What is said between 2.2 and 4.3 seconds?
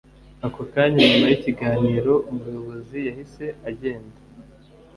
umuyobozi yahise agenda